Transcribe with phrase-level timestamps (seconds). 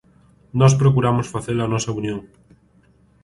[0.59, 2.19] Nós procuramos facer a nosa unión.